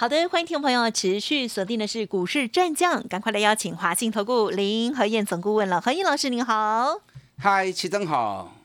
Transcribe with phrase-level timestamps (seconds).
[0.00, 7.02] 好的，欢迎听众朋友持续锁定的是股市战将，赶快来邀请华信投顾林和燕总顾问了，何燕老师您好，
[7.36, 8.59] 嗨，齐总好。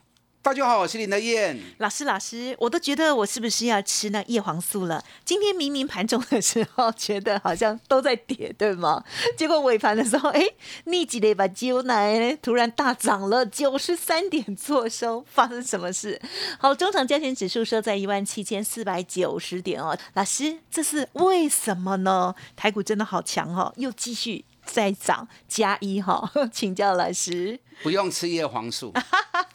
[0.46, 2.04] 大家好，我是林德燕老师。
[2.04, 5.04] 老师，我都觉得我是不是要吃那叶黄素了？
[5.24, 9.02] 今天明明盘中的时候，觉得好像都在跌，对吗？
[9.36, 10.40] 结果尾盘的时候，哎，
[10.84, 16.22] 逆几的把鸡奶突然大涨了九十三点，做收，发生什么事？
[16.60, 19.98] 好，中场加权指数收在一万七千四百九十点哦。
[20.14, 22.32] 老师，这是为什么呢？
[22.54, 27.58] 台股真的好强哦，又继续再涨加一哈， 请教老师。
[27.82, 28.90] 不用吃叶黄素，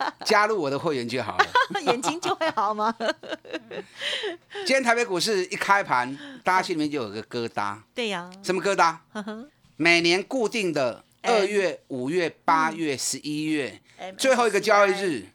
[0.25, 1.45] 加入我的会员就好了。
[1.85, 2.93] 眼睛就会好吗？
[4.65, 7.77] 今天台北股市一开盘，大家心里面就有个疙瘩。
[7.93, 8.29] 对呀。
[8.43, 8.95] 什么疙瘩？
[9.77, 13.81] 每年固定的二月、五月、八月、十一月
[14.17, 15.25] 最后一个交易日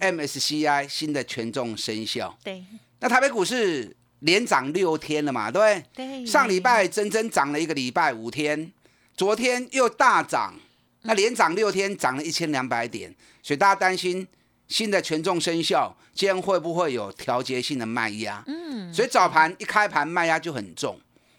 [0.00, 2.36] ，MSCI 新的权重生效。
[2.44, 2.64] 对。
[3.00, 5.50] 那台北股市连涨六天了嘛？
[5.50, 5.82] 对。
[5.94, 6.26] 对。
[6.26, 8.72] 上礼拜整整涨了一个礼拜五天，
[9.16, 10.54] 昨天又大涨。
[11.06, 14.26] 那连涨六天，涨了一千两百点，所以大家担心
[14.68, 18.42] 新的权重生效，今天会不会有调节性的卖压？
[18.46, 20.98] 嗯，所以早盘一开盘卖压就很重，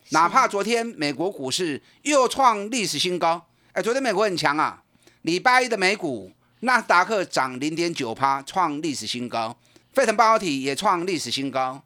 [0.10, 4.82] 哪怕昨天美国股市又创历史新高，哎，昨天美国很强啊，
[5.24, 9.58] 礼拜一的美股纳斯达克涨零点九趴，创历史新高，
[9.94, 11.84] 费城半导体也创历史新高，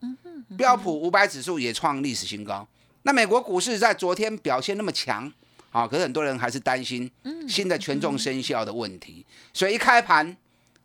[0.56, 2.68] 标普五百指数也创历史新高。
[3.04, 5.32] 那美国股市在昨天表现那么强。
[5.72, 7.10] 啊，可是很多人还是担心
[7.48, 10.36] 新的权重生效的问题，所以一开盘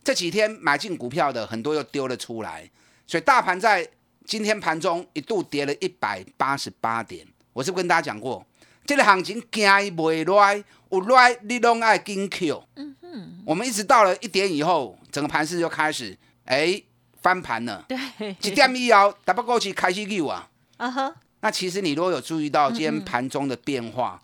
[0.03, 2.70] 这几天买进股票的很多又丢了出来，
[3.06, 3.87] 所以大盘在
[4.25, 7.27] 今天盘中一度跌了一百八十八点。
[7.53, 8.47] 我是不是跟大家讲过，
[8.84, 12.62] 这个行情惊未来，有来你拢爱跟 Q。
[12.77, 16.81] 嗯哼，我们一直到了一点以后，整个盘势就开始哎
[17.21, 17.84] 翻盘了。
[17.88, 17.99] 对，
[18.43, 20.49] 一点以后，大不过去开始 Q 啊。
[20.77, 21.15] 啊哈。
[21.47, 24.21] 那其实你如果有注意到今天盘中的变化，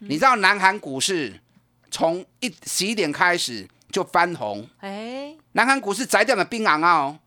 [0.00, 1.38] 你知道南韩股市
[1.90, 7.18] 从一十一点开始就翻红，哎，南韩股市窄点的冰昂啊，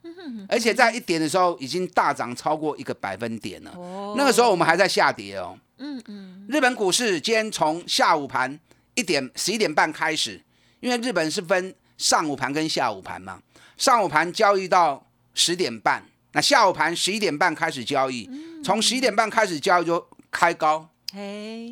[0.49, 3.77] 而且在一点的时候已经大涨超过一个百分点了，
[4.17, 8.59] 那个时候我们还在下跌哦，嗯嗯，日本股市今天从下午盘
[8.95, 10.41] 一点十一点半开始，
[10.79, 13.39] 因为日本是分上午盘跟下午盘嘛，
[13.77, 15.05] 上午盘交易到
[15.35, 16.03] 十点半。
[16.37, 18.29] 那下午盘十一点半开始交易，
[18.63, 20.87] 从十一点半开始交易就开高，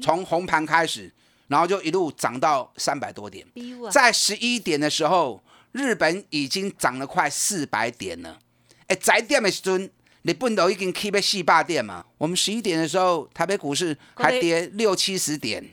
[0.02, 1.14] 从红盘开始，
[1.50, 3.46] 然后就一路涨到三百多点。
[3.92, 5.40] 在十一点的时候，
[5.74, 8.40] 日本已经涨了快四百点了。
[8.88, 9.88] 哎，在点的时阵，
[10.24, 12.04] 你不都已经 keep 四百点嘛？
[12.18, 15.64] 我们十一点的时候，台北股市还跌六七十点。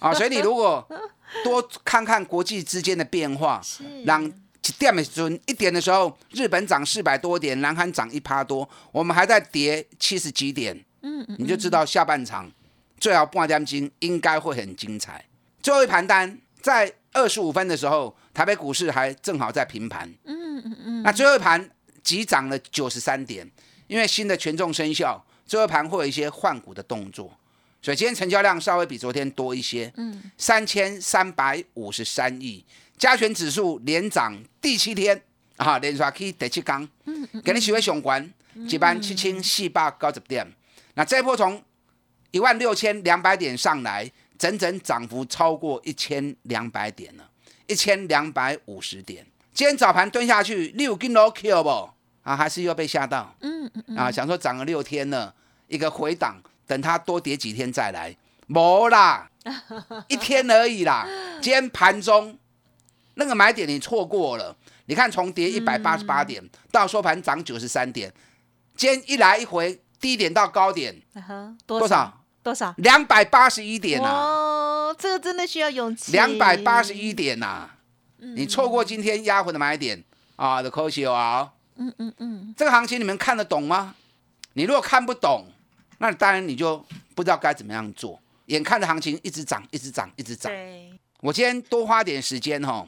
[0.00, 0.88] 啊，所以你如果
[1.44, 3.60] 多看看国际之间的变化，
[4.06, 4.32] 让。
[4.68, 12.50] 一点的时候，一点的时候，日本涨四百多点，南韩涨一趴多，我们还在跌七十几点，嗯嗯，你就知道下半场
[12.98, 15.24] 最好半点金应该会很精彩。
[15.62, 21.70] 最后一盘单在二十五分的时候，台北股市还正好在平盘，嗯嗯嗯，那最后一盘
[22.02, 23.48] 急涨了九十三点，
[23.86, 27.32] 因为新的权重生效，最后一盘会有一些换股的动作，
[27.82, 32.64] 所以今天成交量稍微比昨天多一些，嗯，三千三百五十三亿。
[32.98, 35.20] 加权指数连涨第七天
[35.56, 36.86] 啊，连刷去第七缸，
[37.44, 40.50] 给你喜欢上关，一万七千四百九十点。
[40.94, 41.62] 那这波从
[42.30, 47.30] 一万六千两百点上来，整整涨幅超过一千两百点了，
[47.66, 49.26] 一千两百五十点。
[49.52, 51.90] 今天早盘蹲下去，六根楼 Q 不
[52.22, 52.34] 啊？
[52.34, 53.34] 还是又被吓到？
[53.40, 53.96] 嗯嗯嗯。
[53.96, 55.34] 啊，想说涨了六天了，
[55.68, 56.36] 一个回档，
[56.66, 59.30] 等它多跌几天再来，没啦，
[60.08, 61.06] 一天而已啦。
[61.42, 62.38] 今天盘中。
[63.18, 64.54] 那个买点你错过了，
[64.86, 68.12] 你看从跌一百八十八点到收盘涨九十三点，
[68.76, 70.94] 今天一来一回低点到高点，
[71.66, 72.22] 多少？
[72.42, 72.74] 多少？
[72.76, 74.08] 两百八十一点呐！
[74.08, 76.12] 哦，这个真的需要勇气。
[76.12, 77.70] 两百八十一点呐！
[78.18, 80.04] 你错过今天压回的买点
[80.36, 81.52] 啊，的可惜啊！
[81.76, 83.94] 嗯嗯嗯，这个行情你们看得懂吗？
[84.52, 85.46] 你如果看不懂，
[85.98, 86.84] 那当然你就
[87.14, 88.20] 不知道该怎么样做。
[88.46, 90.52] 眼看着行情一直涨，一直涨，一直涨。
[91.20, 92.86] 我今天多花点时间哈。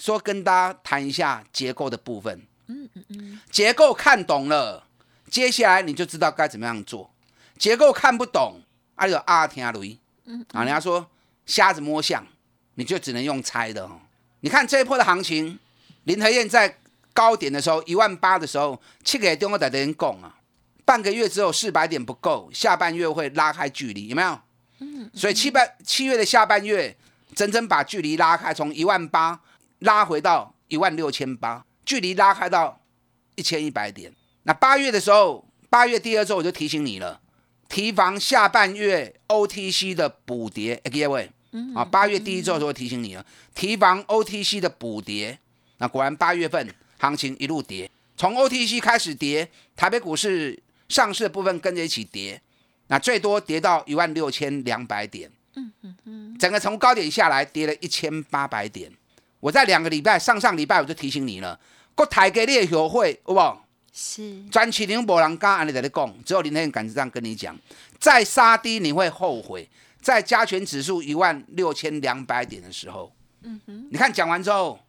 [0.00, 2.40] 说跟大家谈一下结构的部分。
[2.68, 4.86] 嗯嗯嗯，结构看懂了，
[5.28, 7.10] 接下来你就知道该怎么样做。
[7.58, 8.62] 结构看不懂，
[8.94, 9.98] 啊有阿天阿雷。
[10.24, 11.06] 嗯啊，人家说
[11.44, 12.26] 瞎子摸象，
[12.76, 14.00] 你就只能用猜的哦。
[14.40, 15.58] 你看这一波的行情，
[16.04, 16.78] 林和燕在
[17.12, 20.34] 高点的时候一万八的时候，七个月中我在跟人讲啊，
[20.86, 24.40] 半个月之后四百点不够，下半月会拉开距离，有没有？
[24.78, 25.10] 嗯。
[25.12, 26.96] 所以七半七月的下半月，
[27.34, 29.38] 整整把距离拉开，从一万八
[29.80, 32.80] 拉回到一万六千八，距离拉开到
[33.34, 34.12] 一千一百点。
[34.44, 37.20] 那八月的时候，八月第二周我就提醒你了，
[37.68, 41.30] 提防下半月 OTC 的补跌，各位。
[41.74, 45.36] 啊，八月第一周的时候提醒你了，提防 OTC 的补跌。
[45.78, 52.40] 那果然八月份行情一路跌，从 OTC 开始跌，台北股市上市的部分跟着一起跌，
[52.86, 55.28] 那最多跌到一万六千两百点。
[55.56, 58.92] 嗯嗯嗯，整个从高点下来跌了一千八百点。
[59.40, 61.58] 我在两个礼拜上上礼拜我就提醒你了，
[61.94, 63.66] 国台给列学会好不好？
[63.92, 64.42] 是。
[64.50, 67.58] 专起零博人刚安利在你讲，只有林天敢这样跟你讲，
[67.98, 69.68] 再杀低你会后悔。
[70.00, 74.80] 在加权指数一万六千两百点的时候，嗯哼，你看讲完之后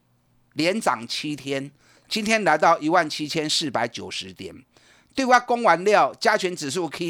[0.54, 1.70] 连涨七天，
[2.08, 4.56] 今天来到一万七千四百九十点，
[5.14, 7.06] 对外公完料，加权指数 K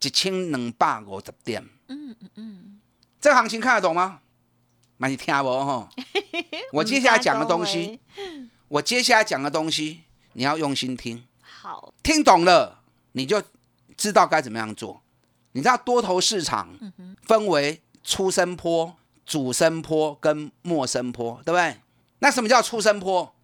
[0.00, 2.80] 一千两百五十点，嗯嗯嗯，
[3.20, 4.20] 这行情看得懂吗？
[5.04, 5.86] 蛮是听不哈？
[6.72, 8.00] 我接下来讲的东西，
[8.68, 10.00] 我接下来讲的东西，
[10.32, 12.80] 你要用心听，好，听懂了
[13.12, 13.42] 你就
[13.98, 15.02] 知道该怎么样做。
[15.52, 16.70] 你知道多头市场
[17.24, 18.96] 分为初升坡、
[19.26, 21.76] 主升坡跟末升坡，对不对？
[22.20, 23.34] 那什么叫初升坡？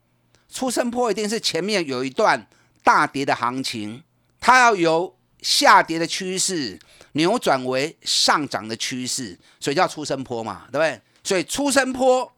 [0.49, 2.49] 初升坡一定是前面有一段
[2.83, 4.03] 大跌的行情，
[4.41, 6.79] 它要由下跌的趋势
[7.13, 10.99] 扭转为上涨的趋势，所以叫初升坡嘛，对不对？
[11.31, 12.29] 所以出生坡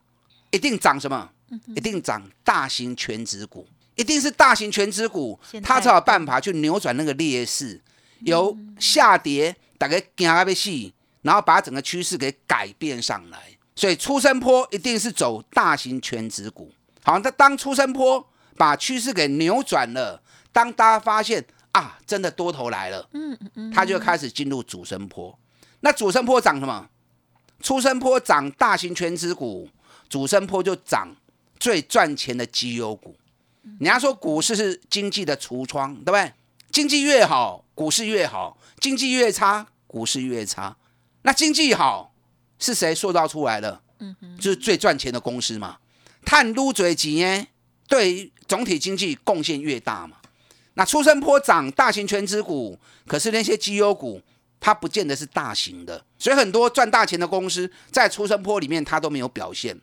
[0.51, 1.31] 一定涨什么？
[1.75, 7.81] 一定涨大型全指股，一定是大型全指股，它才有办法去扭转那个劣势。
[8.21, 10.93] 由下跌大概惊啊要死，
[11.23, 16.71] 然后把整个趋势给改变上来，所以出生坡一定是走大型全指股。
[17.03, 18.29] 好，那当出生坡
[18.59, 20.23] 把趋势给扭转了，
[20.53, 25.39] 当大家发现啊，真的多头来了，嗯嗯嗯，它就开始进入主升坡。
[25.81, 26.91] 那主升坡涨什么？
[27.63, 29.69] 出生坡涨大型全指股，
[30.09, 31.09] 主升坡就涨
[31.59, 33.17] 最赚钱的绩优股。
[33.79, 36.33] 人家说股市是经济的橱窗，对不对？
[36.73, 40.77] 经济越好，股市越好；经济越差，股市越差。
[41.23, 42.13] 那经济好
[42.59, 43.81] 是谁塑造出来的？
[44.01, 45.79] 嗯，就是最赚钱的公司嘛。
[46.25, 47.47] 碳撸嘴几呢？
[47.87, 50.17] 对总体经济贡献越大嘛。
[50.75, 54.21] 那出生坡涨大型全资股，可是那些绩优股
[54.65, 59.77] 它不见得是大型的，所以很多赚大钱的公司在出生坡里面它都没有表现。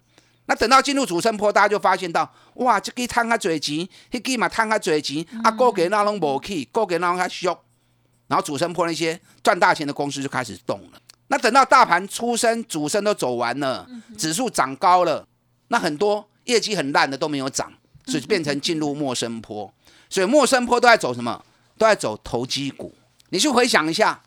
[0.46, 7.48] 那等到进入主升坡，大家就发现到，哇，这个摊下嘴钱，那个嘛摊下嘴钱，啊，高给那拢无去，高给那拢还俗，
[8.28, 11.02] 然后主升坡那些赚大钱的公司就开始动了。
[11.28, 13.86] 那等到大盘出升、主升都走完了，
[14.18, 15.28] 指数涨高了，
[15.68, 17.70] 那很多业绩很烂的都没有涨，
[18.06, 19.72] 所以变成进入陌生坡。
[20.10, 21.44] 所以陌生坡都在走什么？
[21.78, 22.96] 都在走投机股。
[23.30, 24.20] 你去回想一下，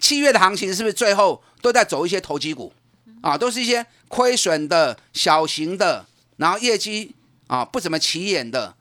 [0.00, 2.72] 七月的行情是不是最后都在走一些投机股？
[3.20, 6.06] 啊，都是一些亏损的小型的，
[6.36, 7.14] 然后业绩
[7.48, 8.76] 啊不怎么起眼的，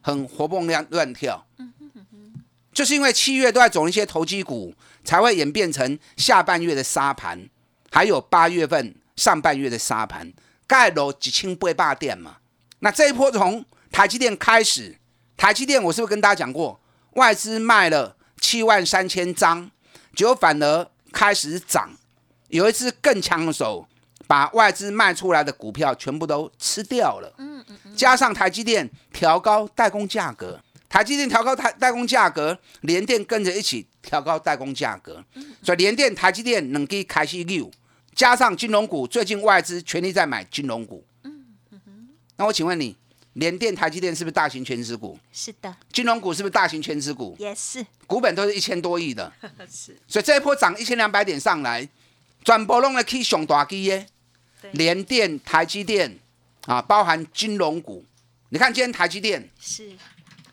[0.00, 1.46] 很活蹦乱乱跳。
[2.72, 4.74] 就是因为七月都在走一些投机股，
[5.04, 7.48] 才会演变成下半月的沙盘，
[7.90, 10.32] 还有八月份上半月的沙盘，
[10.66, 12.38] 盖楼几千倍霸店嘛。
[12.80, 14.98] 那这一波从台积电开始，
[15.36, 16.78] 台积电我是不是跟大家讲过，
[17.12, 19.70] 外资卖了七万三千张，
[20.16, 21.90] 就反而开始涨。
[22.48, 23.86] 有一次更抢手，
[24.26, 27.32] 把外资卖出来的股票全部都吃掉了。
[27.94, 35.22] 加上台积电调高代工价格，台积电调高台代工价格，联电跟着一起调高代工价格。
[35.62, 37.70] 所以联电、台积电能给开始溜。
[38.14, 41.04] 加上金融股，最近外资全力在买金融股。
[42.38, 42.96] 那我请问你，
[43.36, 45.18] 联电、台积电是不是大型全资股？
[45.32, 45.74] 是的。
[45.92, 47.34] 金融股是不是大型全资股？
[47.38, 47.84] 也是。
[48.06, 49.32] 股本都是一千多亿的。
[49.70, 49.96] 是。
[50.06, 51.88] 所以这一波涨一千两百点上来。
[52.44, 54.06] 全部拢来去上大机耶，
[54.70, 56.16] 联电、台积电
[56.66, 58.04] 啊，包含金融股。
[58.50, 59.92] 你看今天台积电是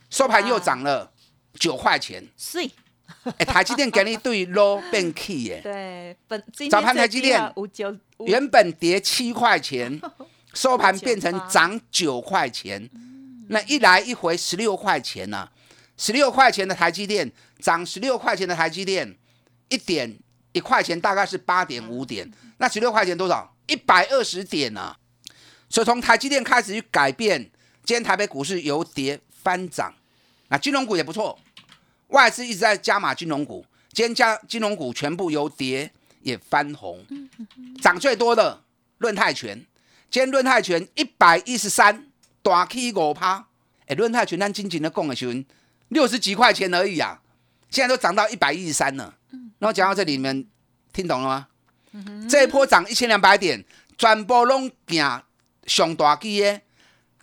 [0.10, 1.12] 收盘又涨了
[1.60, 2.28] 九块钱。
[2.36, 2.68] 是，
[3.38, 5.62] 哎，台积电给你对 low 变 key 耶。
[5.62, 7.40] 对，本早盘台积电
[8.26, 10.02] 原本跌七块钱，
[10.54, 12.90] 收盘变成涨九块钱。
[13.50, 15.50] 那一来一回十六块钱呐，
[15.98, 19.18] 十六块钱的台积电涨十六块钱的台积电
[19.70, 20.18] 一点。
[20.54, 23.56] 一块钱大概是八点五点，那十六块钱多少？
[23.66, 24.96] 一百二十点啊！
[25.68, 27.42] 所以从台积电开始去改变，
[27.84, 29.92] 今天台北股市由跌翻涨，
[30.50, 31.40] 那金融股也不错，
[32.10, 35.92] 外资一直在加码金融股，今天加金融股全部由跌
[36.22, 37.04] 也翻红，
[37.82, 38.62] 涨最多的
[39.00, 39.66] 论泰拳，
[40.14, 42.06] 今天润泰拳一百一十三，
[42.44, 43.48] 大起五趴。
[43.88, 45.34] 哎，润泰拳咱仅仅的供的时候，
[45.88, 47.20] 六十几块钱而已啊，
[47.72, 49.16] 现在都涨到一百一十三了。
[49.32, 50.48] 嗯那我讲到这里，你们
[50.94, 51.48] 听懂了吗？
[52.30, 53.66] 这一波涨一千两百点，
[53.98, 55.24] 全部拢行
[55.66, 56.62] 上大基的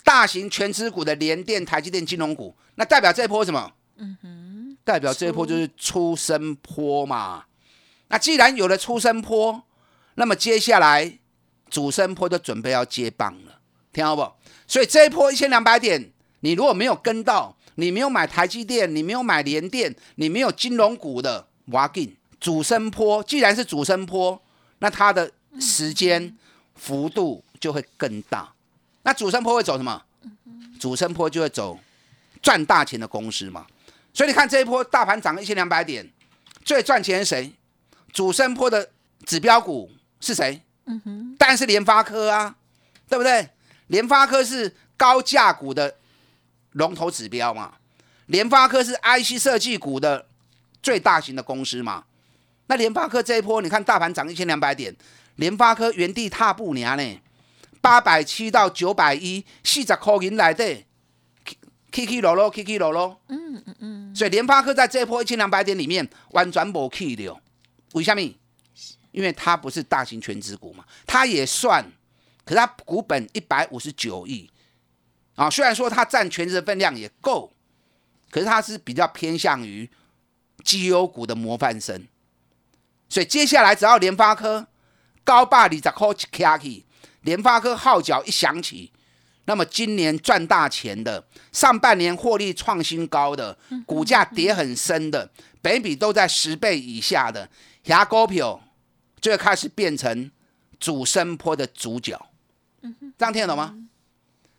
[0.02, 3.72] 大型全资股的联电、台积电、金融股，那代表这一波什么？
[3.98, 7.44] 嗯哼，代表这一波就是出生坡嘛。
[8.08, 9.62] 那既然有了出生坡，
[10.16, 11.19] 那么接下来
[11.70, 13.60] 主升坡就准备要接棒了，
[13.92, 14.30] 听好不？
[14.66, 16.10] 所以这一波一千两百点，
[16.40, 24.42] 你如果没有跟到，你没有买台积电，你没有买联电，你没有金融股的，挖进主升坡，既然是主升坡。
[24.82, 26.34] 那它的时间
[26.74, 28.50] 幅度就会更大。
[29.02, 30.02] 那主升坡会走什么？
[30.80, 31.78] 主升坡就会走
[32.40, 33.66] 赚大钱的公司嘛。
[34.14, 36.10] 所以你看这一波大盘涨一千两百点，
[36.64, 37.52] 最赚钱是谁？
[38.12, 38.90] 主升坡的
[39.26, 40.62] 指标股是谁？
[40.86, 42.54] 嗯哼，当然是联发科啊，
[43.08, 43.48] 对不对？
[43.88, 45.96] 联发科是高价股的
[46.72, 47.74] 龙头指标嘛。
[48.26, 50.26] 联发科是 IC 设计股的
[50.82, 52.04] 最大型的公司嘛。
[52.66, 54.94] 那联发科这一波，你看大盘涨一千两百点，
[55.36, 57.20] 联发科原地踏步呢，
[57.80, 60.84] 八百七到九百一，四十块银来的，
[61.90, 63.20] 起起落落，起起落落。
[63.26, 64.14] 嗯嗯嗯。
[64.14, 67.36] 所以联发科在这一波一千两百点里面完全无去的，
[67.94, 68.22] 为什么？
[69.12, 71.84] 因为它不是大型全资股嘛，它也算，
[72.44, 74.50] 可是它股本一百五十九亿，
[75.34, 77.52] 啊，虽然说它占全值的分量也够，
[78.30, 79.90] 可是它是比较偏向于
[80.64, 82.06] 绩优股的模范生。
[83.08, 84.68] 所以接下来只要联发科
[85.24, 86.84] 高霸里在 coach kaki，
[87.22, 88.92] 联发科号角一响起，
[89.46, 95.28] 那么今年赚大钱的，上半年获利创新高的，股价跌很深的，
[95.60, 97.50] 北比都在十倍以下的，
[97.86, 98.62] 牙膏票
[99.20, 100.30] 就会开始变成
[100.78, 102.20] 主升坡的主角。
[103.18, 103.74] 这样听得懂吗？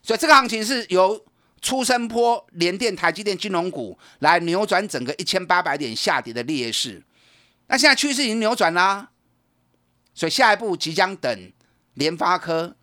[0.04, 1.24] 所以这个行情是由
[1.62, 7.04] 出升坡、联电、台积电、金融股来扭转整个一千八百点下跌的劣势。
[7.68, 9.12] 那现在趋势已经扭转啦，
[10.14, 11.52] 所以下一步即将等
[11.94, 12.76] 联发科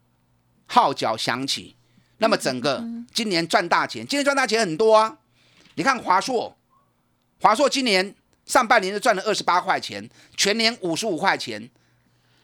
[0.67, 1.77] 号角响起，
[2.19, 5.19] 那么整个今年赚大钱，今年赚大钱很多啊！
[5.75, 6.57] 你看华硕，
[7.41, 8.15] 华硕今年
[8.49, 11.71] 上半年就赚了二十八块钱，全年五十五块钱，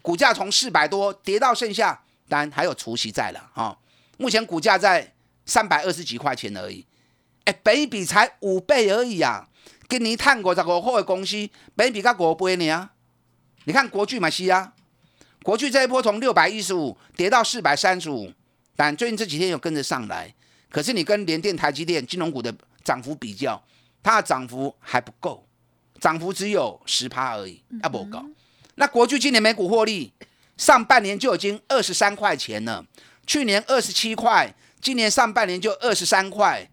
[0.03, 3.77] 股价从四百多跌到剩下，当然还有除息在了啊！
[4.19, 5.13] 目前股价在
[5.47, 6.87] 三百二十几块钱而已，
[7.45, 9.49] 哎，本比才五倍而已啊！
[9.89, 12.91] 今年探五十五块的公司，本比较五倍呢。
[13.65, 14.75] 你看国巨嘛是啊，
[15.43, 18.31] 国巨这一波从六百一十五跌到四百三十五，
[18.77, 20.35] 但最近这几天有跟着上来。
[20.71, 23.63] 可是你跟联电、台积电、金融股的涨幅比较，
[24.03, 25.44] 它的涨幅还不够，
[26.05, 28.23] 涨幅只有十趴而已，啊不高。
[28.75, 30.13] 那国巨今年每股获利，
[30.59, 32.85] 上半年就已经二十三块钱了，
[33.27, 36.69] 去年二十七块，今年上半年就二十三块，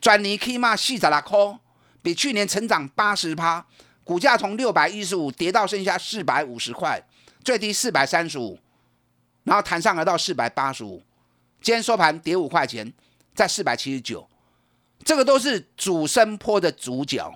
[0.00, 1.58] 转年起码四十六块。
[2.00, 3.66] 比去年成长八十趴，
[4.02, 7.02] 股价从六百一十五跌到剩下四百五十块，
[7.44, 8.58] 最低四百三十五，
[9.44, 11.02] 然后弹上来到四百八十五，
[11.60, 12.90] 今天收盘跌五块钱，
[13.34, 14.26] 在四百七十九，
[15.04, 17.30] 这个都是主升坡的主角。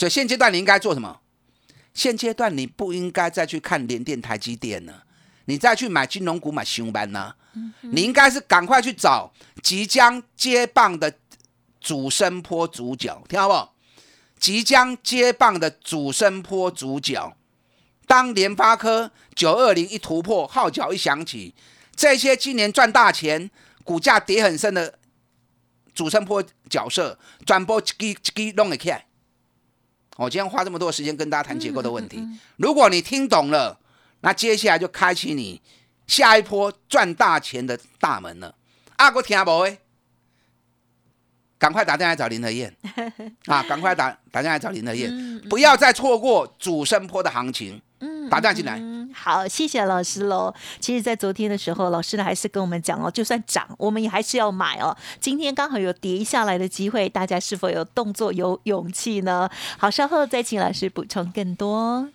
[0.00, 1.20] 所以现阶段你应该做什么？
[1.92, 5.04] 现阶段你不应该再去看联电、台积电了，
[5.44, 7.34] 你再去买金融股、买新班呢？
[7.80, 9.30] 你应该是赶快去找
[9.62, 11.14] 即将接棒的。
[11.82, 13.70] 主升坡主角，听好不？
[14.38, 17.34] 即将接棒的主升坡主角，
[18.06, 21.54] 当联发科九二零一突破，号角一响起，
[21.96, 23.50] 这些今年赚大钱、
[23.82, 24.98] 股价跌很深的
[25.94, 29.06] 主升坡角色，转播一支一弄起来。
[30.16, 32.22] 我今天花这么多时间跟大家谈结构的问题，
[32.56, 33.78] 如果你听懂了，
[34.20, 35.60] 那接下来就开启你
[36.06, 38.54] 下一波赚大钱的大门了。
[38.96, 39.50] 阿哥听不？
[39.60, 39.78] 诶？
[41.58, 42.74] 赶快打电话找林德燕
[43.44, 43.62] 啊！
[43.62, 47.80] 赶快打打电话找林德燕，不要再错过主升坡的行情。
[48.30, 48.78] 嗯，打架进来。
[48.78, 50.54] 嗯好，谢谢老师喽。
[50.78, 54.96] 其实，在昨天的时候，老师呢还是跟我们讲哦，就算涨，我们也还是要买哦。
[55.18, 59.50] 今天刚好有跌下来的机会，大家是否有动作、有勇气呢？
[59.76, 62.08] 好，稍后再请老师补充更多。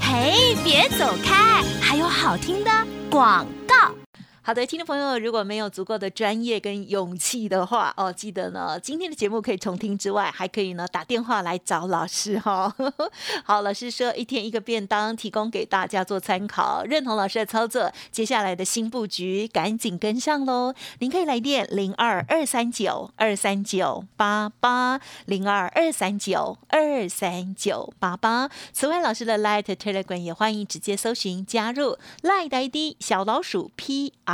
[0.00, 2.70] 嘿，别走开，还有好听的
[3.10, 4.03] 广告。
[4.46, 12.70] 好的，听众朋友，如果没有足够的专业跟勇气的话，哦，记得呢，今天的节目可以重听之外，还可以呢打电话来找老师哈。
[13.42, 20.74] 好，老师说一天一个便当，提供给大家做参考，认同老师的操作，接下来的新布局赶紧跟上喽。
[20.98, 28.50] 您可以来电零二二三九二三九八八零二二三九二三九八八。
[28.74, 34.33] 此外，老师的 Light Telegram 也欢迎直接搜寻加入 Light ID 小老鼠 P R。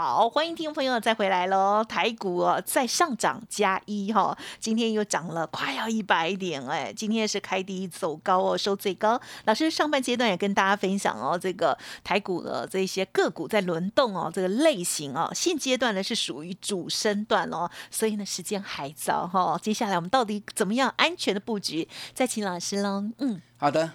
[0.00, 1.82] 好，欢迎听众朋友再回来喽！
[1.82, 9.20] 台股哦，再上涨加一哈，今天又涨了快要一百点哎，今天是开低走高哦，收最高。
[9.46, 19.58] 老师上半阶段也跟大家分享哦，这个台股的这些个股在轮动哦，这个类型哦，现阶段呢是属于主升段哦，所以呢时间还早哈。
[19.60, 21.88] 接下来我们到底怎么样安全的布局？
[22.14, 23.02] 再请老师喽。
[23.18, 23.90] 嗯，好的，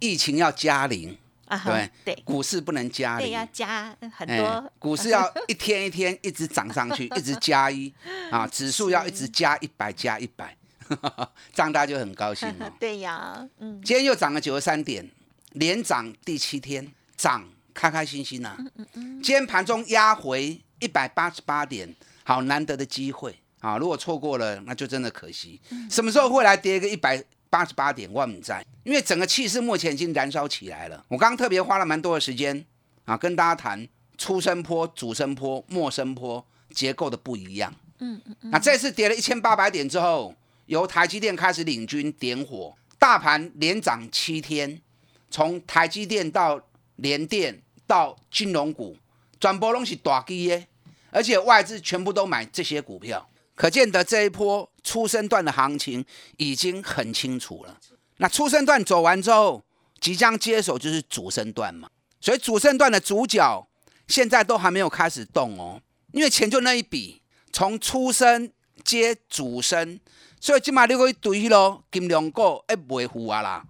[0.00, 1.16] 疫情要加零。
[1.46, 4.72] 啊，对对，股市不能加对，要加很多。
[4.78, 7.92] 股市要一天一天一直涨上去， 一直加一
[8.30, 10.56] 啊，指数要一直加一百加一百，
[11.52, 12.70] 这样大家就很高兴了。
[12.78, 15.08] 对呀，嗯，今天又涨了九十三点，
[15.52, 16.86] 连涨第七天，
[17.16, 18.56] 涨开开心心呐。
[18.58, 19.22] 嗯嗯嗯。
[19.22, 23.78] 今天盘中压回一百八十八点，好难得的机会啊！
[23.78, 25.60] 如果错过了，那就真的可惜。
[25.90, 27.22] 什么时候会来跌个一百？
[27.48, 31.04] 八十八点万在，因为整个气势目前已经燃烧起来了。
[31.08, 32.64] 我刚刚特别花了蛮多的时间
[33.04, 33.84] 啊，跟大家谈
[34.16, 37.74] 出生坡、主升坡、末升坡结构的不一样。
[37.98, 38.50] 嗯嗯嗯。
[38.52, 40.32] 那这次跌了一千八百点之后，
[40.66, 44.80] 由台积电开始领军点火，大盘连涨七天，
[45.28, 48.96] 从台积电到联电到金融股，
[49.40, 50.68] 转波拢是大基耶，
[51.10, 53.28] 而且外资全部都买这些股票。
[53.56, 56.04] 可见得这一波初升段的行情
[56.36, 57.76] 已经很清楚了。
[58.18, 59.62] 那初生段走完之后，
[60.00, 61.88] 即将接手就是主升段嘛。
[62.20, 63.66] 所以主升段的主角
[64.08, 65.80] 现在都还没有开始动哦，
[66.12, 68.50] 因为钱就那一笔，从初生
[68.84, 70.00] 接主升，
[70.40, 73.64] 所以起码六个一堆咯，金融股哎不会糊啊啦。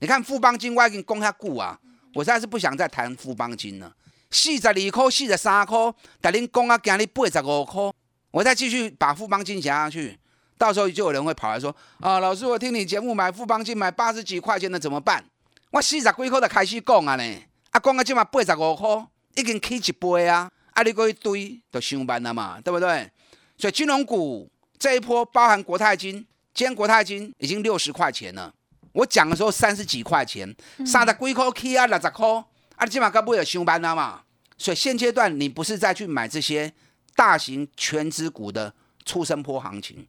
[0.00, 1.78] 你看富邦金我已经讲下久啊，
[2.14, 3.94] 我实在是不想再谈富邦金了。
[4.30, 5.76] 四十二块、四十三块，
[6.20, 7.92] 但恁讲啊，今日八十五块。
[8.30, 10.18] 我再继续把富邦金加上去，
[10.62, 15.24] 到时候就有人会跑来说：“啊，老师，我听你节目买富邦金买八十几块钱的怎么办？”
[15.72, 17.24] 我四十几块就开始讲啊呢，
[17.72, 23.10] 啊讲到今嘛八十五块，已经起一倍啊，啊你过去堆就上班了嘛，对不对？
[23.58, 24.48] 所以金融股
[24.78, 28.54] 这一波包含国泰金，今天国泰金已经六十块钱了。
[28.92, 30.54] 我讲的时候三十几块钱，
[30.86, 32.28] 三十几块起啊六十块，
[32.76, 34.20] 啊你今嘛该不会上班了嘛？
[34.56, 36.72] 所以现阶段你不是再去买这些。
[37.14, 38.72] 大型全资股的
[39.04, 40.06] 出生坡行情，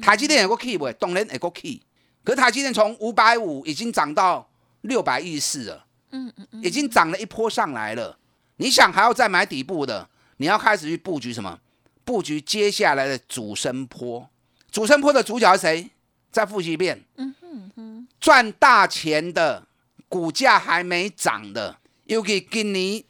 [0.00, 0.90] 台积电有个 key 不？
[0.92, 1.80] 当然有个 key，
[2.22, 4.48] 可是台积电从五百五已经涨到
[4.82, 8.18] 六百一十四了，嗯嗯嗯，已经涨了一波上来了。
[8.56, 11.58] 你想还要再买底部的，你要开始去布局什么？
[12.04, 14.28] 布局接下来的主升坡。
[14.70, 15.90] 主升坡的主角是谁？
[16.30, 19.66] 再复习一遍，嗯哼哼，赚大钱的，
[20.08, 23.06] 股价还没涨的，又给你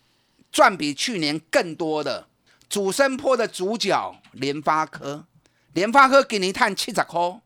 [0.52, 2.28] 赚比去年更多的。
[2.68, 5.26] 主升坡的主角联发科，
[5.74, 7.40] 联发科给你探七十块，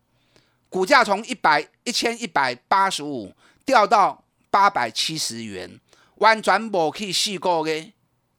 [0.68, 5.80] 股价从一百一千一百八十五掉到八百七十元，
[6.16, 7.92] 完全无去试过的。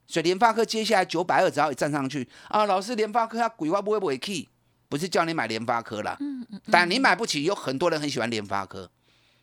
[0.07, 4.47] 所以联发科接下来九百二只要一站上去啊，老师联发科它鬼话不会不会去，
[4.87, 8.89] 不是叫你买联发科啦，嗯嗯，但你买不起，有很多人很喜欢联发科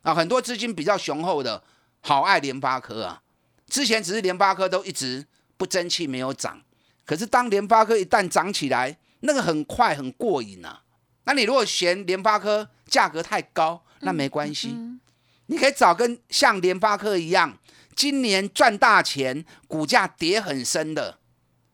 [0.03, 1.63] 啊，很多资金比较雄厚的，
[2.01, 3.23] 好爱联发科啊。
[3.69, 6.61] 之前只是联发科都一直不争气，没有涨。
[7.05, 10.83] 可是当联发科一旦涨起来，那个很快很过瘾啊。
[11.25, 14.75] 那你如果嫌联发科价格太高，那没关系，
[15.47, 17.59] 你可以找跟像联发科一样，
[17.95, 21.19] 今年赚大钱，股价跌很深的，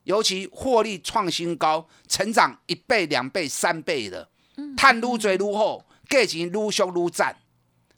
[0.05, 4.29] 尤其获利创新高，成长一倍、两倍、三倍的，
[4.75, 7.37] 探撸追撸后，价钱撸凶撸赞。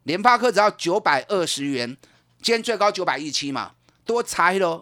[0.03, 1.97] 联发科只要九百二十元，
[2.41, 3.71] 今天最高九百一七嘛，
[4.05, 4.81] 多差了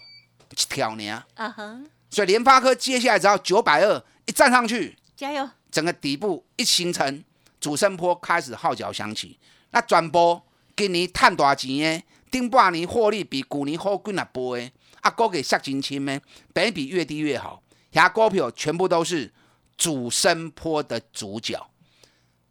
[0.49, 1.23] 一条呢。
[1.35, 5.49] 啊哈，所以联发科接下来只要九百二一站上去，加油！
[5.71, 7.23] 整个底部一形成，
[7.59, 9.39] 主升坡开始号角响起，
[9.71, 10.43] 那转播。
[10.75, 16.19] 今年赚大钱的，顶半年获利比去年好几啊倍的，啊，股给下真轻的，
[16.51, 17.61] 本比越低越好。
[17.91, 19.31] 遐股票全部都是
[19.77, 21.69] 主升坡的主角，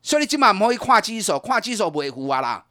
[0.02, 2.64] 所以你今晚唔可以看指数，看指数不会糊啊啦。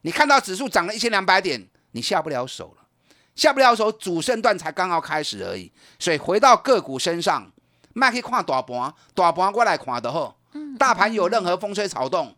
[0.00, 2.86] 你看到指数涨了一千两百点，你下不了手了，
[3.34, 5.70] 下不了手，主升段才刚刚开始而已。
[5.98, 7.52] 所以回到个股身上，
[7.94, 10.36] 卖去看大盘，大盘我来看的好。
[10.78, 12.36] 大盘有任何风吹草动，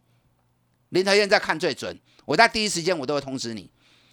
[0.91, 1.99] 林德燕在看最准。
[2.25, 3.71] 我在第一时间我都会通知你，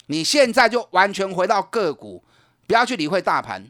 [0.07, 2.23] 你现在就完全回到个股，
[2.67, 3.69] 不要去理会大盘，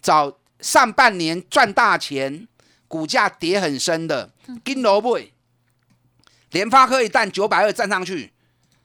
[0.00, 2.46] 找上半年赚大钱、
[2.88, 4.32] 股价跌很深的
[4.64, 5.18] 金萝卜、
[6.50, 8.32] 联发科一旦九百二站上去，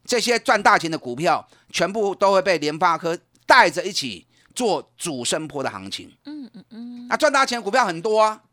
[0.06, 4.28] 这些赚大钱的股票全部都会被联发科带着一起
[4.60, 6.14] 做主升坡的行情。
[6.26, 8.44] 嗯嗯嗯，啊赚大钱股票很多啊，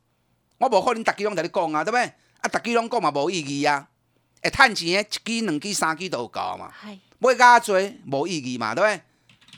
[0.58, 2.04] 我无可能大家拢在你讲啊，对不对？
[2.04, 3.88] 啊大家拢讲嘛无意义啊。
[4.40, 6.72] 会趁钱的，一支、两支、三支都有够嘛？
[7.18, 7.76] 买加多
[8.12, 8.72] 无意义嘛？
[8.72, 9.02] 对不对？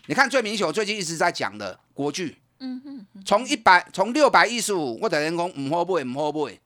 [0.06, 6.58] 你看最明显，我最近一直在讲的国巨，嗯嗯，从一百从六百一十五，我等人讲唔好买，唔好买。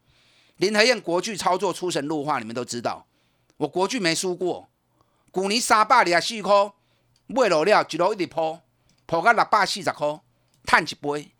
[0.59, 3.05] 林和燕国巨操作出神入化，你们都知道，
[3.57, 4.69] 我国巨没输过。
[5.35, 6.71] 去年三百二十四块
[7.27, 8.61] 买落了，一路一直破，
[9.13, 10.21] 破到六百四十块，
[10.65, 11.31] 赚一杯。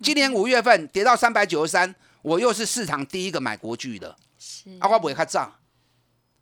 [0.00, 1.92] 今年五月份跌到三百九十三，
[2.22, 5.52] 我又是市场第一个买国巨的，是啊，我买较早。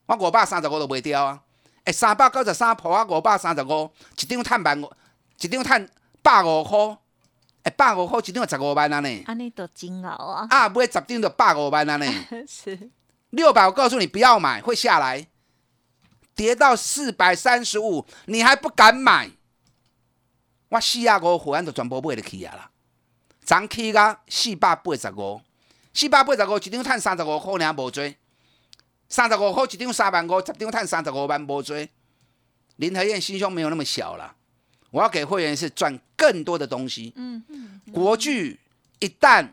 [0.04, 1.40] 我五百三十五都卖掉啊！
[1.84, 4.92] 哎，三百九十三破啊，五百三十五，一张赚万五，
[5.40, 5.88] 一张赚
[6.22, 6.98] 百五块，
[7.62, 9.22] 哎，百五块一张十五万啊呢！
[9.26, 10.46] 安尼都煎熬啊！
[10.50, 12.06] 啊，买十张就百五万啊呢！
[12.46, 12.90] 是
[13.30, 15.26] 六百，我告诉你不要买，会下来，
[16.34, 19.30] 跌到四百三十五，你还不敢买？
[20.68, 22.70] 我四百五会员就全部买得起啊啦！
[23.44, 25.40] 涨起个四百八十五，
[25.94, 28.14] 四百八十五一张赚三十五块，尔无多。
[29.08, 31.88] 三十五块一张三万五，十张赚三十五万，无多。
[32.76, 34.36] 林和燕心胸没有那么小了，
[34.90, 37.14] 我要给会员是赚更多的东西。
[37.16, 37.80] 嗯嗯。
[37.90, 38.60] 国巨
[38.98, 39.48] 一旦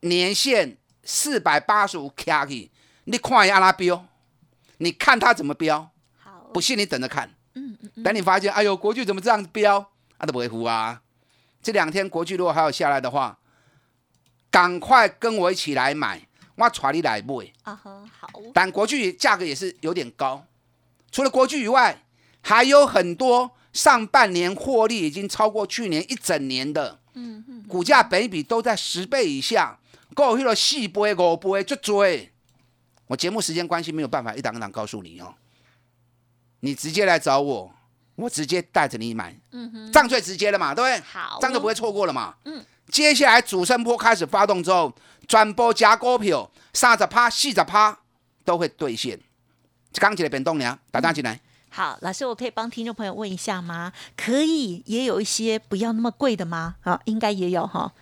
[0.00, 2.70] 年限四百八十五卡起，
[3.04, 4.06] 你看阿拉标，
[4.78, 5.90] 你看它怎么标？
[6.16, 7.34] 好，不信你等着看。
[7.54, 8.02] 嗯嗯。
[8.04, 9.90] 等你发现，哎呦，国巨怎么这样子标？
[10.18, 11.02] 啊，都不会糊啊。
[11.62, 13.38] 这两天国巨如果还有下来的话，
[14.50, 16.28] 赶快跟我一起来买。
[16.56, 20.46] 我带你来买啊哈好，但国巨价格也是有点高。
[21.10, 22.04] 除了国巨以外，
[22.42, 29.76] 还有很多上半年获利已经超过去年一整年的，嗯嗯，股价本比都在十倍以下，
[30.14, 32.30] 够去了四倍五倍就追。
[33.08, 35.34] 我节目时间关系没有办法一档一档告诉你哦，
[36.60, 37.74] 你直接来找我，
[38.16, 41.00] 我直接带着你买，嗯哼，这样最直接了嘛，对不对？
[41.06, 42.64] 好，这样就不会错过了嘛，嗯。
[42.90, 44.94] 接下来主升波开始发动之后，
[45.26, 47.98] 转播加股票三十趴、四十趴
[48.44, 49.18] 都会兑现。
[49.94, 51.40] 刚起来变动了，打单进来。
[51.70, 53.92] 好，老师，我可以帮听众朋友问一下吗？
[54.16, 56.76] 可以，也有一些不要那么贵的吗？
[56.82, 57.92] 好，应该也有哈。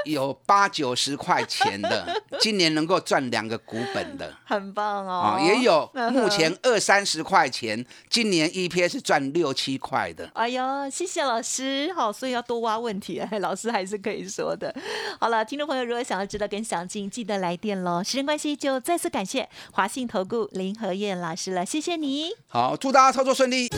[0.06, 5.38] 有八九十块钱的， 今年能够赚两个股本的，很棒哦。
[5.40, 10.30] 也有 目前二三十块钱，今年 EPS 赚六七块的。
[10.34, 11.92] 哎呦，谢谢老师。
[11.94, 14.74] 好，所以要多挖问题，老师还是可以说的。
[15.18, 18.02] 好了，听众朋友如果想要知道更详尽，记得来电喽。
[18.02, 22.30] 时间关系，就再次感谢华信投顾林和燕老师了，谢谢你。
[22.48, 23.68] 好，祝大家操作顺利。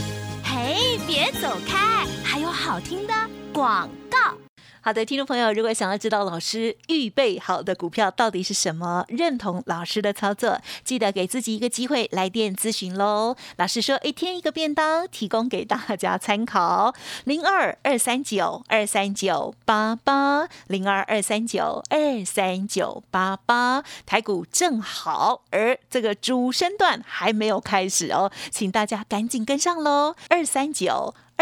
[0.44, 3.14] 嘿，别走开，还有好听的
[3.52, 4.41] 广告。
[4.84, 13.36] 好的，听众朋友，如果想要知道老师预备好的股票到底是什么，认同老师的操作，记得给自己一个机会来电咨询喽。
[13.58, 16.92] 老师说一天一个便当，提供给大家参考。
[17.22, 30.16] 零二二三九二三九八八，零二二三九二三九八八，台股正好，而这个主升段还没有开始哦，请大家赶紧跟上喽。
[30.28, 31.14] 二三九。